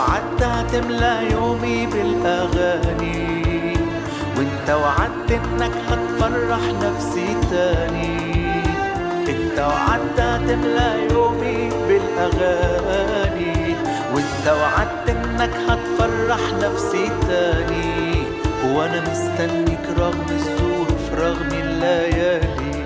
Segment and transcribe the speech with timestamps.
[0.00, 3.76] وعدت هتملى يومي بالأغاني
[4.36, 8.16] وانت وعدت إنك هتفرح نفسي تاني.
[9.28, 13.74] انت وعدت هتملى يومي بالأغاني
[14.14, 18.24] وانت وعدت إنك هتفرح نفسي تاني.
[18.74, 22.84] وأنا مستنيك رغم الظروف رغم الليالي.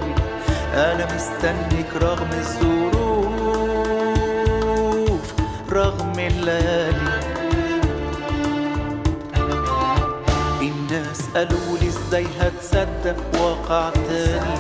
[0.74, 2.94] أنا مستنيك رغم الظروف
[5.72, 7.03] رغم الليالي.
[12.15, 14.59] إزاي هتصدق واقع تاني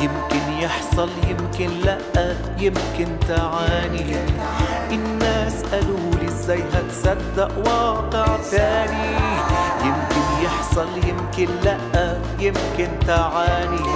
[0.00, 1.98] يمكن يحصل يمكن لا
[2.58, 4.16] يمكن تعاني.
[4.90, 9.14] الناس قالوا لي إزاي هتصدق واقع تاني
[9.84, 11.78] يمكن يحصل يمكن لا
[12.38, 13.86] يمكن تعاني.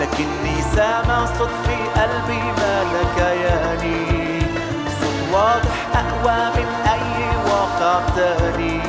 [0.00, 4.40] لكني سامع صوت في قلبي ما لكياني
[5.00, 8.80] صوت واضح أقوى من أي واقع تاني.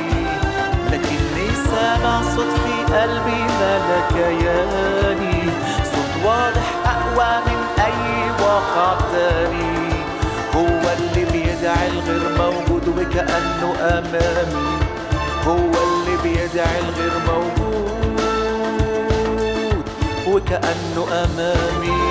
[0.90, 2.59] لكني سامع صوت
[2.94, 5.38] قلبي ما لكياني
[5.84, 9.90] صوت واضح أقوى من أي واقع تاني.
[10.54, 14.70] هو اللي بيدعي الغير موجود وكأنه أمامي.
[15.46, 17.70] هو اللي بيدعي الغير موجود
[20.28, 22.09] وكأنه أمامي.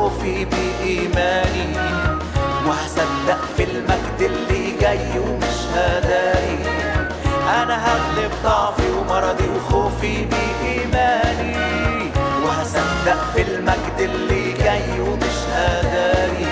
[0.00, 1.76] وخوفي بإيماني.
[2.66, 6.58] وهصدق في المجد اللي جاي ومش هداري
[7.62, 11.56] أنا هغلب ضعفي ومرضي وخوفي بإيماني.
[12.44, 16.46] وهصدق في المجد اللي جاي ومش هداري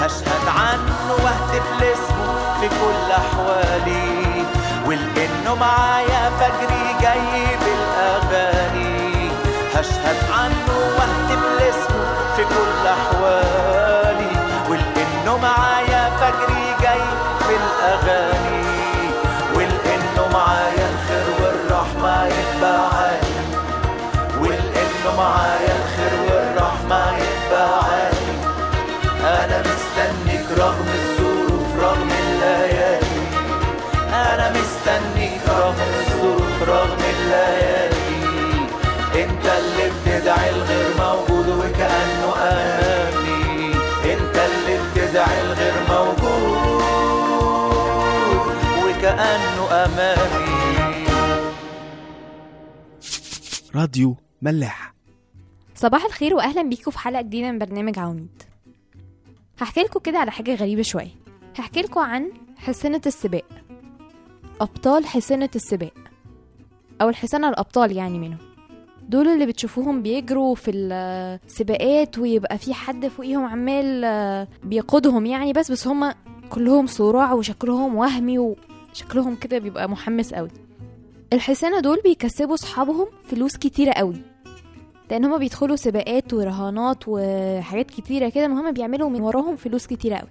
[0.00, 4.44] هشهد عنه واهتف لاسمه في كل أحوالي.
[4.86, 8.59] ولأنه معايا فجري جاي بالأغاني.
[9.80, 12.04] هشهد عنه واهتف لاسمه
[12.36, 14.30] في كل أحوالي
[14.70, 17.00] ولأنه معايا فجري جاي
[17.48, 18.64] بالأغاني
[19.54, 23.40] ولأنه معايا الخير والرحمة يتبعاني
[24.40, 28.30] ولأنه معايا الخير والرحمة يتبعاني
[29.20, 30.86] أنا مستنيك رغم
[53.80, 54.94] راديو ملاح.
[55.74, 58.42] صباح الخير واهلا بيكم في حلقة جديدة من برنامج عواميد.
[59.60, 61.10] هحكي لكم كده على حاجة غريبة شوية.
[61.58, 63.44] هحكي لكم عن حصنه السباق.
[64.60, 65.94] أبطال حصنه السباق.
[67.02, 68.38] أو الحصانه الأبطال يعني منهم.
[69.08, 75.72] دول اللي بتشوفوهم بيجروا في السباقات ويبقى في حد فوقيهم عمال آه، بيقودهم يعني بس
[75.72, 76.14] بس هما
[76.50, 80.50] كلهم صراع وشكلهم وهمي وشكلهم كده بيبقى محمس قوي.
[81.32, 84.16] الحصانه دول بيكسبوا صحابهم فلوس كتيرة قوي.
[85.10, 90.30] لأن هما بيدخلوا سباقات ورهانات وحاجات كتيرة كده هما بيعملوا من وراهم فلوس كتيرة قوي.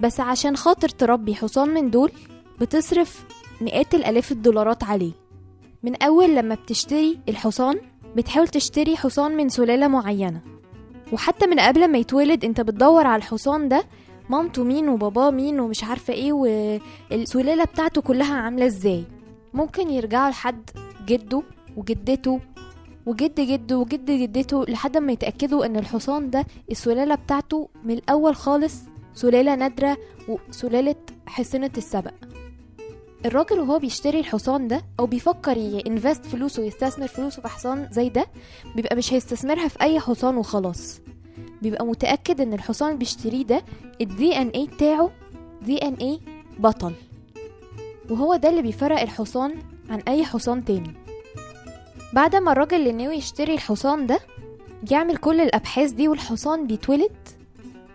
[0.00, 2.12] بس عشان خاطر تربي حصان من دول
[2.60, 3.24] بتصرف
[3.60, 5.12] مئات الألاف الدولارات عليه.
[5.82, 7.80] من أول لما بتشتري الحصان
[8.16, 10.40] بتحاول تشتري حصان من سلالة معينة.
[11.12, 13.84] وحتى من قبل ما يتولد انت بتدور على الحصان ده
[14.30, 19.04] مامته مين وباباه مين ومش عارفة إيه والسلالة بتاعته كلها عاملة إزاي.
[19.54, 20.70] ممكن يرجعوا لحد
[21.06, 21.42] جده
[21.76, 22.40] وجدته
[23.06, 28.74] وجد جده وجد جدته لحد ما يتأكدوا إن الحصان ده السلالة بتاعته من الأول خالص
[29.14, 29.96] سلالة نادرة
[30.28, 30.94] وسلالة
[31.26, 32.10] حصنة السبق.
[33.24, 38.26] الراجل وهو بيشتري الحصان ده أو بيفكر ينفست فلوسه ويستثمر فلوسه في حصان زي ده
[38.76, 41.00] بيبقى مش هيستثمرها في أي حصان وخلاص.
[41.62, 43.62] بيبقى متأكد إن الحصان اللي بيشتريه ده
[44.00, 45.10] الدي ان اي بتاعه
[45.62, 46.20] دي ان اي
[46.58, 46.92] بطل.
[48.10, 49.54] وهو ده اللي بيفرق الحصان
[49.90, 50.94] عن أي حصان تاني.
[52.12, 54.18] بعد ما الراجل اللي ناوي يشتري الحصان ده
[54.82, 57.28] بيعمل كل الأبحاث دي والحصان بيتولد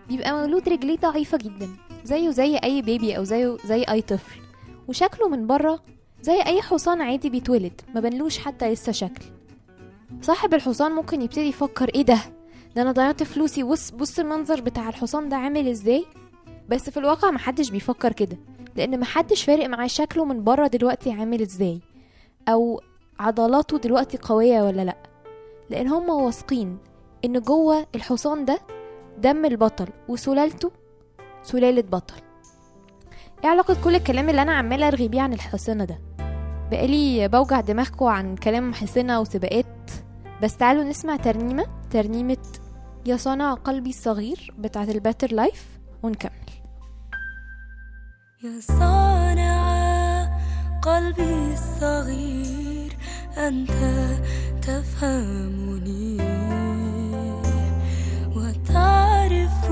[0.08, 1.68] بيبقى مولود رجليه ضعيفة جدا
[2.04, 4.40] زيه زي أي بيبي أو زيه زي أي طفل
[4.88, 5.82] وشكله من بره
[6.22, 9.24] زي أي حصان عادي بيتولد ما بنلوش حتى لسه شكل.
[10.22, 12.18] صاحب الحصان ممكن يبتدي يفكر إيه ده؟
[12.76, 16.04] ده أنا ضيعت فلوسي بص بص المنظر بتاع الحصان ده عامل إزاي؟
[16.68, 18.36] بس في الواقع محدش بيفكر كده.
[18.76, 21.80] لأن محدش فارق معاه شكله من بره دلوقتي عامل إزاي.
[22.48, 22.80] أو
[23.18, 24.96] عضلاته دلوقتي قوية ولا لأ.
[25.70, 26.78] لأن هم واثقين
[27.24, 28.58] إن جوه الحصان ده
[29.18, 30.70] دم البطل وسلالته
[31.42, 32.14] سلالة بطل.
[33.44, 36.00] إيه علاقة كل الكلام اللي أنا عمالة ارغي بيه عن الحصانة ده؟
[36.70, 39.90] بقالي بوجع دماغكوا عن كلام حصنة وسباقات.
[40.42, 42.36] بس تعالوا نسمع ترنيمة ترنيمة
[43.06, 46.29] يا صانع قلبي الصغير بتاعت ال Better Life ونكمل.
[48.44, 49.60] يا صانع
[50.82, 52.96] قلبي الصغير
[53.36, 53.70] أنت
[54.62, 56.16] تفهمني.
[58.36, 59.70] وتعرف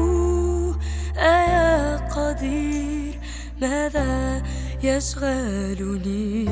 [1.17, 3.21] أيا قدير
[3.61, 4.43] ماذا
[4.83, 6.45] يشغلني.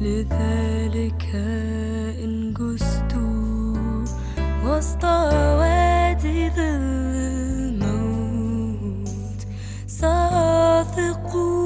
[0.00, 1.30] لذلك
[2.24, 3.14] إن جزت
[4.64, 7.51] وسط وادي ظل
[10.02, 11.61] سأثق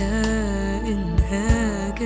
[0.00, 2.00] انهاج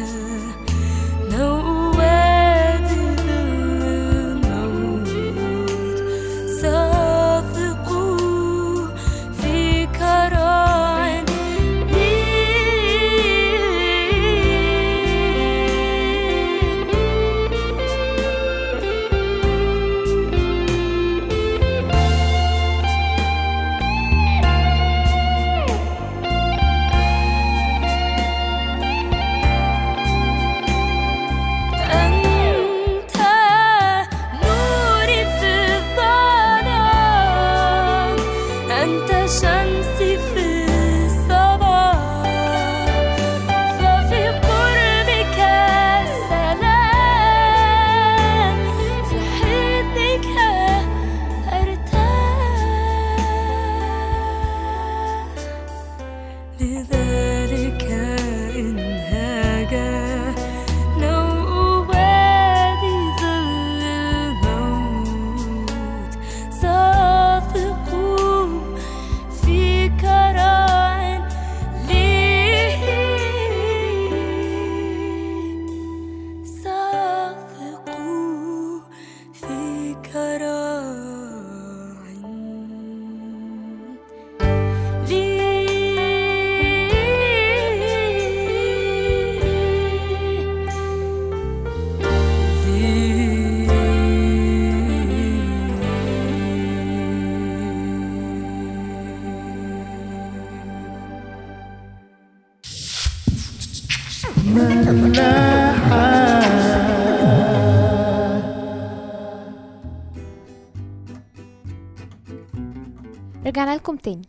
[113.54, 114.22] ورجعنا لكم تاني.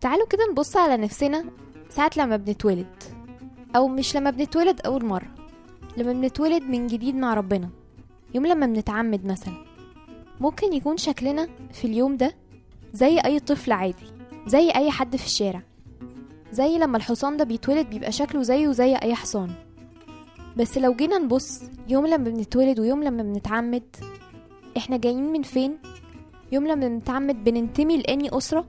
[0.00, 1.44] تعالوا كده نبص على نفسنا
[1.90, 2.86] ساعة لما بنتولد
[3.76, 5.34] أو مش لما بنتولد أول مرة
[5.96, 7.68] لما بنتولد من جديد مع ربنا
[8.34, 9.54] يوم لما بنتعمد مثلا.
[10.40, 12.34] ممكن يكون شكلنا في اليوم ده
[12.92, 14.06] زي أي طفل عادي
[14.46, 15.62] زي أي حد في الشارع
[16.52, 19.50] زي لما الحصان ده بيتولد بيبقى شكله زيه زي أي حصان.
[20.56, 23.96] بس لو جينا نبص يوم لما بنتولد ويوم لما بنتعمد
[24.76, 25.78] إحنا جايين من فين؟
[26.52, 28.64] يوم لما بنتعمد بننتمي لأني أسرة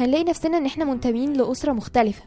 [0.00, 2.22] هنلاقي نفسنا إن إحنا منتمين لأسرة مختلفة.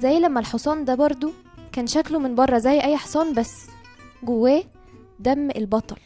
[0.00, 1.32] زي لما الحصان ده برضو
[1.72, 3.66] كان شكله من بره زي أي حصان بس
[4.22, 4.62] جواه
[5.20, 5.96] دم البطل.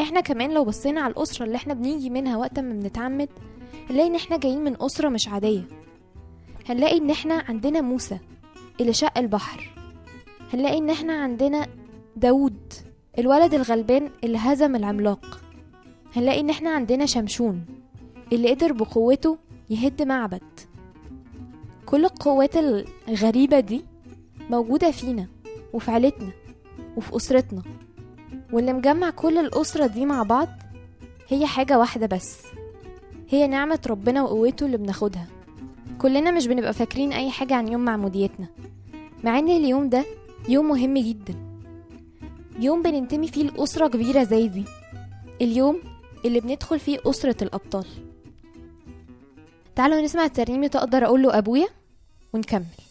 [0.00, 3.28] إحنا كمان لو بصينا على الأسرة اللي إحنا بنيجي منها وقت ما بنتعمد
[3.90, 5.62] هنلاقي إن إحنا جايين من أسرة مش عادية.
[6.68, 8.18] هنلاقي إن إحنا عندنا موسى
[8.80, 9.70] اللي شق البحر.
[10.52, 11.66] هنلاقي إن إحنا عندنا
[12.16, 12.72] داود
[13.18, 15.40] الولد الغلبان اللي هزم العملاق.
[16.16, 17.64] هنلاقي إن إحنا عندنا شمشون
[18.32, 19.38] اللي قدر بقوته
[19.70, 20.42] يهد معبد.
[21.86, 22.56] كل القوات
[23.08, 23.84] الغريبة دي
[24.50, 25.26] موجودة فينا
[25.72, 26.30] وفي عيلتنا
[26.96, 27.62] وفي أسرتنا.
[28.52, 30.48] واللي مجمع كل الأسرة دي مع بعض
[31.28, 32.42] هي حاجة واحدة بس
[33.28, 35.26] هي نعمة ربنا وقوته اللي بناخدها.
[35.98, 38.46] كلنا مش بنبقى فاكرين أي حاجة عن يوم معموديتنا
[39.24, 40.04] مع إن اليوم ده
[40.48, 41.34] يوم مهم جدا.
[42.60, 44.64] يوم بننتمي فيه لأسرة كبيرة زي دي.
[45.40, 45.80] اليوم
[46.24, 47.86] اللي بندخل فيه أسرة الأبطال.
[49.76, 51.68] تعالوا نسمع الترنيمة تقدر أقول له أبويا
[52.32, 52.83] ونكمل.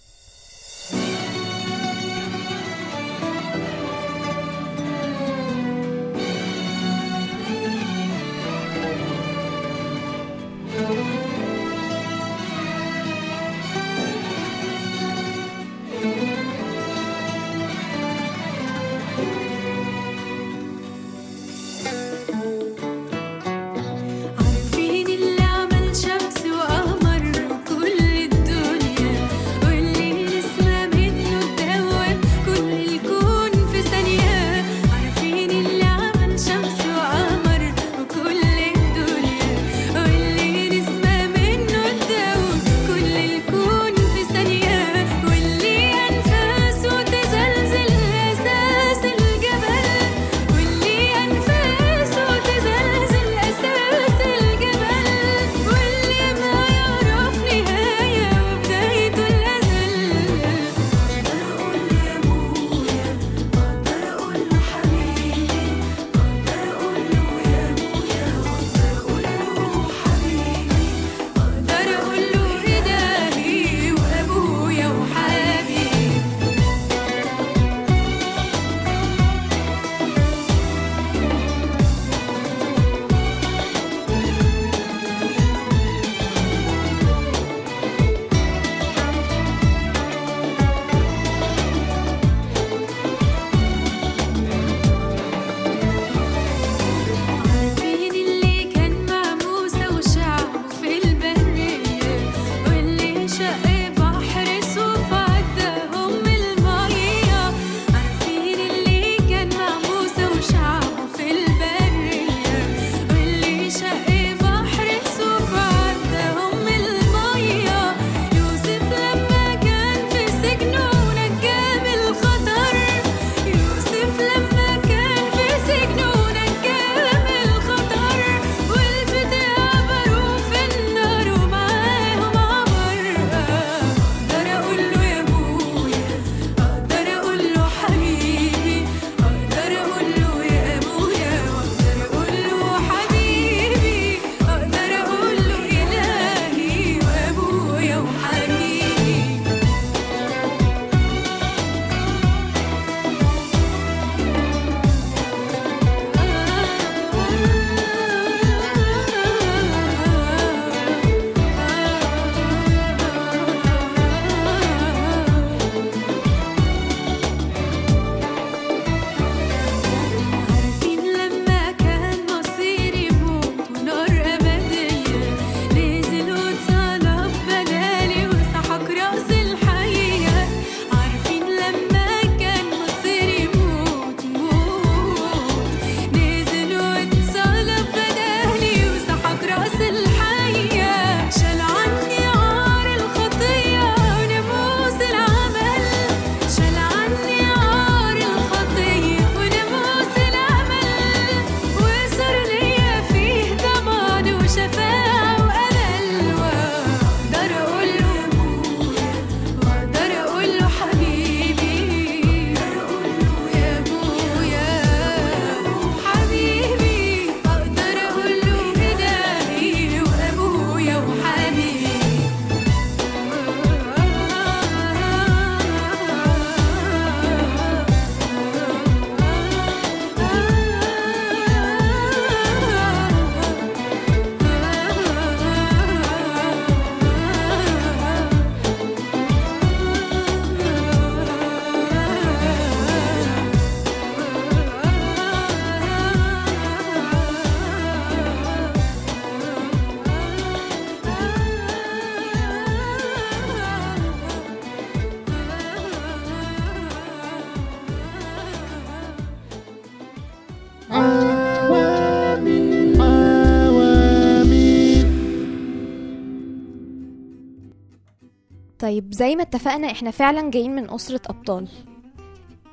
[268.83, 271.67] طيب زي ما اتفقنا إحنا فعلا جايين من أسرة أبطال.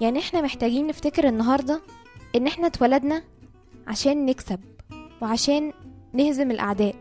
[0.01, 1.83] يعني إحنا محتاجين نفتكر النهاردة
[2.37, 3.23] إن إحنا اتولدنا
[3.87, 4.61] عشان نكسب
[5.23, 5.73] وعشان
[6.13, 6.95] نهزم الأعداء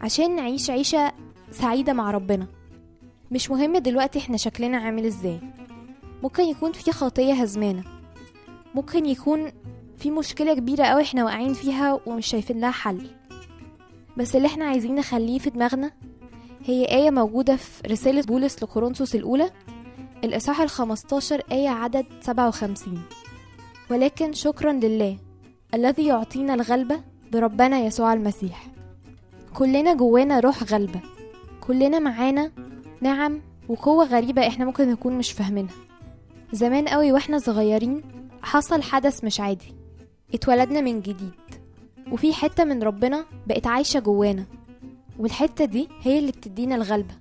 [0.00, 1.12] عشان نعيش عيشة
[1.50, 2.46] سعيدة مع ربنا.
[3.30, 5.40] مش مهم دلوقتي إحنا شكلنا عامل إزاي.
[6.22, 7.84] ممكن يكون في خطية هزمانة.
[8.74, 9.52] ممكن يكون
[9.98, 13.10] في مشكلة كبيرة قوي إحنا واقعين فيها ومش شايفين لها حل.
[14.16, 15.90] بس اللي إحنا عايزين نخليه في دماغنا
[16.64, 19.50] هي آية موجودة في رسالة بولس لكورنثوس الأولى
[20.24, 23.02] الإصحاح الخمستاشر آية عدد سبعة وخمسين.
[23.90, 25.18] ولكن شكرا لله
[25.74, 27.00] الذي يعطينا الغلبة
[27.32, 28.66] بربنا يسوع المسيح.
[29.54, 31.00] كلنا جوانا روح غلبة
[31.60, 32.52] كلنا معانا
[33.00, 35.74] نعم وقوة غريبة إحنا ممكن نكون مش فاهمينها.
[36.52, 38.02] زمان قوي وإحنا صغيرين
[38.42, 39.74] حصل حدث مش عادي
[40.34, 41.30] اتولدنا من جديد
[42.12, 44.44] وفي حتة من ربنا بقت عايشة جوانا.
[45.22, 47.14] والحتة دي هي اللي بتدينا الغلبة.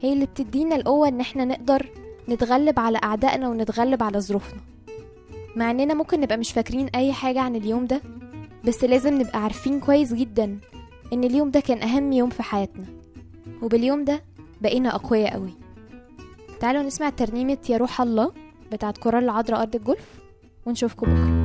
[0.00, 1.88] هي اللي بتدينا القوة إن إحنا نقدر
[2.28, 4.60] نتغلب على أعدائنا ونتغلب على ظروفنا.
[5.56, 8.00] مع إننا ممكن نبقى مش فاكرين أي حاجة عن اليوم ده
[8.64, 10.58] بس لازم نبقى عارفين كويس جدا
[11.12, 12.84] إن اليوم ده كان أهم يوم في حياتنا.
[13.62, 14.22] وباليوم ده
[14.60, 15.54] بقينا أقوياء قوي
[16.60, 18.32] تعالوا نسمع ترنيمة يا روح الله
[18.72, 20.20] بتاعت كورال العذراء أرض الجولف
[20.66, 21.39] ونشوفكم بكرة.